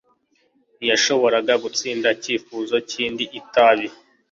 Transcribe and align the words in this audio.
Ntiyashoboraga 0.77 1.53
gutsinda 1.63 2.07
icyifuzo 2.17 2.75
cy'indi 2.89 3.23
itabi 3.39 3.87